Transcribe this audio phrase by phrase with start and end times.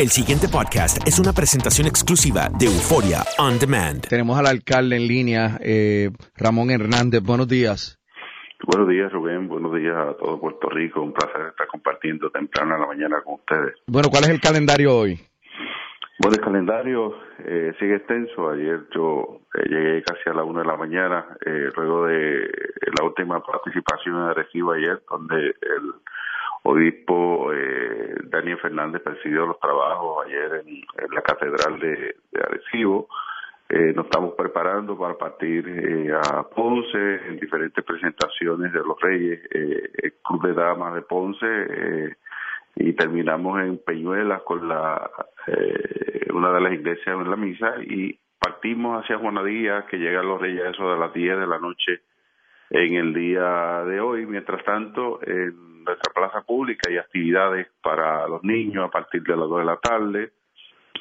[0.00, 4.00] El siguiente podcast es una presentación exclusiva de Euforia On Demand.
[4.08, 7.20] Tenemos al alcalde en línea, eh, Ramón Hernández.
[7.22, 8.00] Buenos días.
[8.64, 9.46] Buenos días, Rubén.
[9.46, 11.02] Buenos días a todo Puerto Rico.
[11.02, 13.74] Un placer estar compartiendo temprano en la mañana con ustedes.
[13.88, 15.20] Bueno, ¿cuál es el calendario hoy?
[16.18, 18.48] Bueno, el calendario eh, sigue extenso.
[18.48, 22.48] Ayer yo eh, llegué casi a la una de la mañana, eh, luego de
[22.98, 25.92] la última participación en Arecibo ayer, donde el
[26.62, 33.08] obispo eh, Daniel Fernández presidió los trabajos ayer en, la catedral de, de Arecibo.
[33.68, 39.40] Eh, nos estamos preparando para partir eh, a Ponce en diferentes presentaciones de los Reyes,
[39.52, 42.16] eh, el Club de Damas de Ponce, eh,
[42.76, 45.10] y terminamos en Peñuelas con la
[45.46, 50.40] eh, una de las iglesias en la misa y partimos hacia Juanadía que llegan los
[50.40, 52.00] Reyes eso de las 10 de la noche
[52.70, 54.26] en el día de hoy.
[54.26, 59.48] Mientras tanto, en nuestra plaza pública hay actividades para los niños a partir de las
[59.48, 60.32] 2 de la tarde.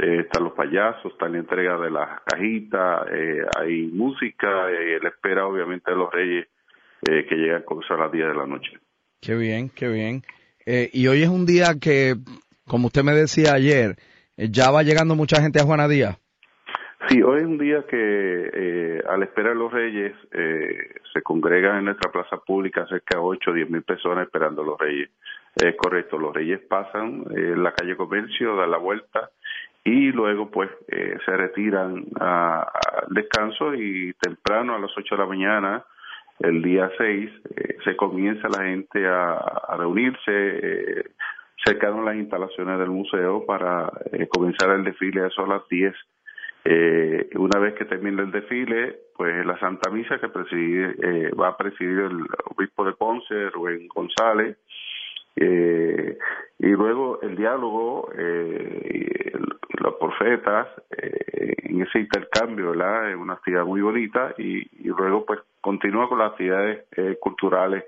[0.00, 5.08] Eh, están los payasos, está la entrega de las cajitas, eh, hay música, eh, la
[5.08, 6.46] espera obviamente de los reyes
[7.08, 8.78] eh, que llegan eso a las 10 de la noche.
[9.20, 10.22] Qué bien, qué bien.
[10.92, 12.14] Y hoy es un día que,
[12.66, 13.96] como usted me decía ayer,
[14.36, 16.18] ya va llegando mucha gente a Juanadía.
[17.08, 21.22] Sí, hoy es un día que eh, a la espera de los reyes eh, se
[21.22, 25.08] congregan en nuestra plaza pública cerca de 8 o 10 mil personas esperando los reyes.
[25.56, 29.30] Es correcto, los reyes pasan eh, la calle Comercio, dan la vuelta
[29.84, 32.66] y luego pues eh, se retiran al
[33.08, 35.84] descanso y temprano a las 8 de la mañana
[36.40, 41.04] el día 6 eh, se comienza la gente a, a reunirse
[41.64, 43.90] cercano a las instalaciones del museo para
[44.28, 45.94] comenzar el desfile eso a las 10
[46.64, 51.48] eh, una vez que termine el desfile, pues la Santa Misa que preside, eh, va
[51.48, 54.56] a presidir el obispo de Ponce, Rubén González,
[55.36, 56.18] eh,
[56.58, 59.32] y luego el diálogo, eh,
[59.80, 63.10] los profetas, eh, en ese intercambio, ¿verdad?
[63.10, 67.84] Es una actividad muy bonita y, y luego pues continúa con las actividades eh, culturales,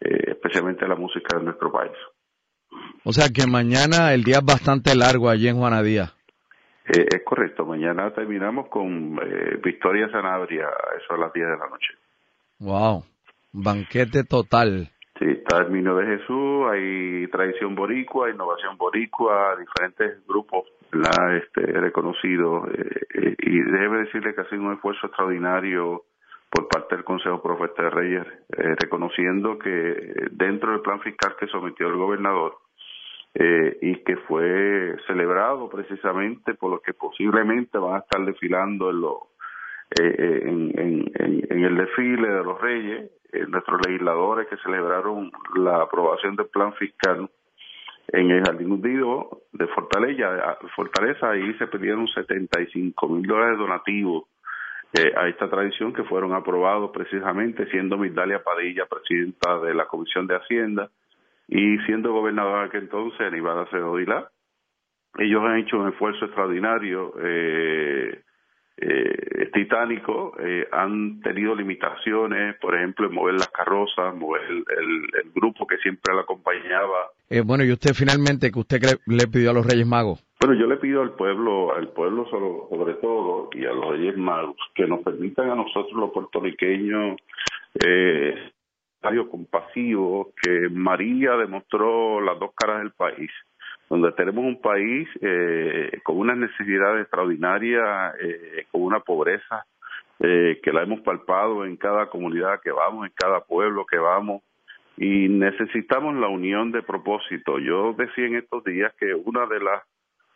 [0.00, 1.92] eh, especialmente la música de nuestro país.
[3.04, 6.12] O sea que mañana el día es bastante largo allí en Juanadía.
[6.86, 10.68] Eh, es correcto, mañana terminamos con eh, Victoria Sanabria,
[11.00, 11.94] eso a las 10 de la noche.
[12.58, 13.04] Wow,
[13.52, 14.88] banquete total.
[15.18, 21.36] Sí, está el Niño de Jesús, hay tradición boricua, innovación boricua, diferentes grupos ¿verdad?
[21.36, 22.68] este, reconocidos.
[22.74, 26.02] eh, y déjeme decirle que ha sido un esfuerzo extraordinario
[26.50, 31.88] por parte del Consejo Profeta de Reyes, reconociendo que dentro del plan fiscal que sometió
[31.88, 32.58] el gobernador,
[33.34, 39.00] eh, y que fue celebrado precisamente por los que posiblemente van a estar desfilando en,
[39.00, 39.16] los
[39.98, 46.36] eh, eh, en, el desfile de los reyes, eh, nuestros legisladores que celebraron la aprobación
[46.36, 47.28] del plan fiscal
[48.08, 54.24] en el Jardín Hundido de Fortaleza, Fortaleza ahí se pidieron 75 mil dólares donativos
[54.92, 60.26] eh, a esta tradición que fueron aprobados precisamente siendo Migdalia Padilla presidenta de la Comisión
[60.26, 60.90] de Hacienda
[61.54, 64.30] y siendo gobernador aquel entonces Aníbal Acevedo Vilá.
[65.18, 68.22] ellos han hecho un esfuerzo extraordinario, eh,
[68.78, 74.64] eh, titánico, eh, han tenido limitaciones, por ejemplo, en mover las carrozas, mover el,
[75.22, 77.10] el, grupo que siempre la acompañaba.
[77.28, 80.24] Eh, bueno, y usted finalmente, que usted le pidió a los Reyes Magos?
[80.40, 84.56] Bueno, yo le pido al pueblo, al pueblo sobre todo, y a los Reyes Magos,
[84.74, 87.18] que nos permitan a nosotros los puertorriqueños
[87.86, 88.52] eh,
[89.30, 93.30] compasivo, que María demostró las dos caras del país
[93.92, 99.66] donde tenemos un país eh, con unas necesidades extraordinarias, eh, con una pobreza
[100.18, 104.42] eh, que la hemos palpado en cada comunidad que vamos, en cada pueblo que vamos,
[104.96, 107.58] y necesitamos la unión de propósito.
[107.58, 109.82] Yo decía en estos días que una de las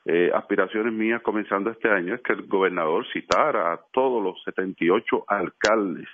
[0.05, 5.25] eh, aspiraciones mías comenzando este año es que el gobernador citara a todos los 78
[5.29, 6.09] alcaldes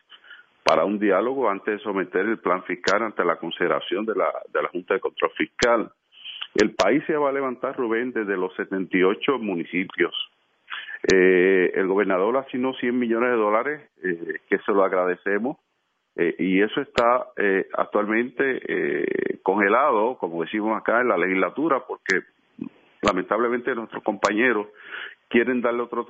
[0.64, 4.62] para un diálogo antes de someter el plan fiscal ante la consideración de la, de
[4.62, 5.93] la Junta de Control Fiscal.
[6.55, 10.14] El país se va a levantar, Rubén, desde los 78 municipios.
[11.12, 15.56] Eh, el gobernador asignó 100 millones de dólares, eh, que se lo agradecemos,
[16.14, 22.20] eh, y eso está eh, actualmente eh, congelado, como decimos acá, en la legislatura, porque
[23.00, 24.67] lamentablemente nuestros compañeros
[25.32, 26.06] quieren darle otro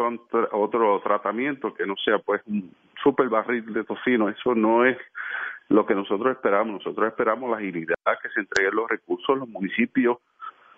[0.50, 4.28] otro tratamiento que no sea pues un super barril de tocino.
[4.28, 4.98] Eso no es
[5.68, 6.84] lo que nosotros esperamos.
[6.84, 9.38] Nosotros esperamos la agilidad, que se entreguen los recursos.
[9.38, 10.18] Los municipios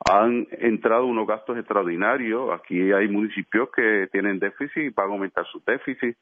[0.05, 2.51] han entrado unos gastos extraordinarios.
[2.53, 6.15] Aquí hay municipios que tienen déficit y van a aumentar su déficit.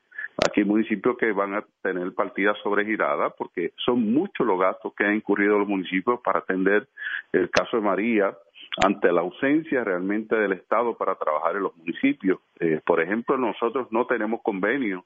[0.46, 5.04] Aquí hay municipios que van a tener partidas sobregiradas porque son muchos los gastos que
[5.04, 6.86] han incurrido los municipios para atender
[7.32, 8.32] el caso de María
[8.78, 12.40] ante la ausencia realmente del Estado para trabajar en los municipios.
[12.58, 15.04] Eh, por ejemplo, nosotros no tenemos convenio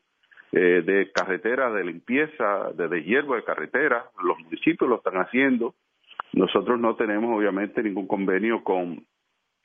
[0.52, 5.74] eh, de carretera, de limpieza, de deshiervo de carretera, los municipios lo están haciendo.
[6.32, 9.04] Nosotros no tenemos obviamente ningún convenio con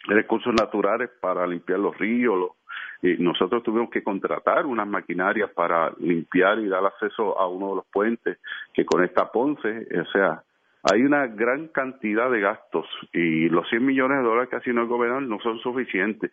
[0.07, 2.51] recursos naturales para limpiar los ríos.
[3.19, 7.85] nosotros tuvimos que contratar unas maquinarias para limpiar y dar acceso a uno de los
[7.87, 8.39] puentes
[8.73, 9.87] que conecta Ponce.
[9.99, 10.43] O sea,
[10.83, 14.87] hay una gran cantidad de gastos y los 100 millones de dólares que asignó el
[14.87, 16.31] gobernador no son suficientes.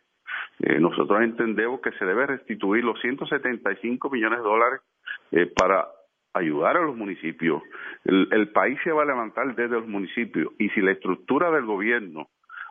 [0.61, 4.81] Eh, nosotros entendemos que se debe restituir los 175 millones de dólares
[5.33, 5.87] eh, para
[6.33, 7.63] ayudar a los municipios.
[8.05, 11.65] El, el, país se va a levantar desde los municipios y si la estructura del
[11.65, 12.29] gobierno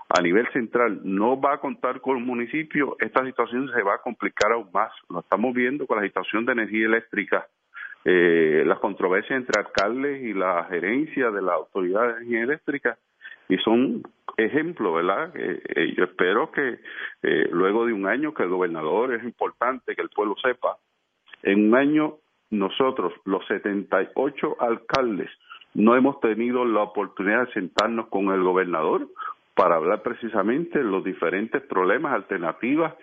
[0.10, 4.02] a nivel central no va a contar con los municipios, esta situación se va a
[4.02, 4.92] complicar aún más.
[5.10, 7.46] Lo estamos viendo con la situación de energía eléctrica
[8.10, 12.98] eh, las controversias entre alcaldes y la gerencia de la autoridad de energía eléctrica
[13.50, 14.02] y son
[14.38, 15.34] ejemplos, ¿verdad?
[15.36, 16.80] Eh, yo espero que
[17.24, 20.78] eh, luego de un año que el gobernador es importante que el pueblo sepa,
[21.44, 22.16] en un año
[22.50, 25.30] nosotros, los 78 alcaldes,
[25.74, 29.10] no hemos tenido la oportunidad de sentarnos con el gobernador
[29.54, 32.94] para hablar precisamente de los diferentes problemas, alternativas,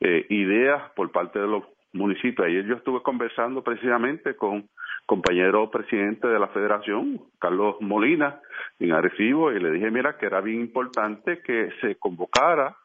[0.00, 2.44] eh, ideas por parte de los municipio.
[2.44, 4.68] Ayer yo estuve conversando precisamente con
[5.06, 8.40] compañero presidente de la federación, Carlos Molina,
[8.78, 12.76] en Arecibo, y le dije, mira, que era bien importante que se convocara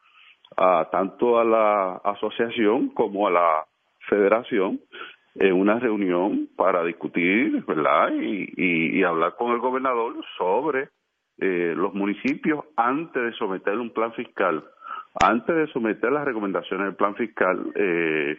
[0.56, 3.64] a tanto a la asociación como a la
[4.08, 4.80] federación
[5.36, 8.12] en una reunión para discutir, ¿verdad?
[8.14, 10.88] Y, y, hablar con el gobernador sobre
[11.38, 14.64] eh, los municipios antes de someter un plan fiscal,
[15.20, 17.70] antes de someter las recomendaciones del plan fiscal.
[17.74, 18.38] Eh,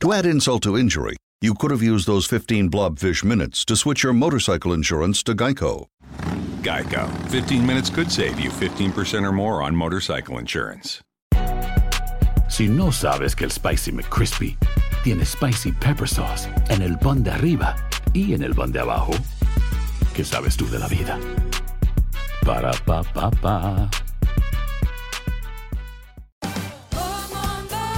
[0.00, 4.04] To add insult to injury, you could have used those 15 blobfish minutes to switch
[4.04, 5.86] your motorcycle insurance to Geico.
[6.62, 7.10] Geico.
[7.30, 11.00] 15 minutes could save you 15% or more on motorcycle insurance.
[12.48, 14.56] Si no sabes que el Spicy McCrispy
[15.02, 17.74] tiene Spicy Pepper Sauce en el pan de arriba
[18.14, 19.14] y en el pan de abajo,
[20.14, 21.18] ¿qué sabes tú de la vida?
[22.46, 23.90] Para, pa, pa, pa.